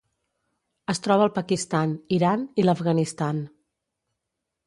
Es 0.93 1.01
troba 1.07 1.25
al 1.25 1.33
Pakistan, 1.35 1.93
Iran 2.17 2.47
i 2.63 2.65
l'Afganistan. 2.65 3.45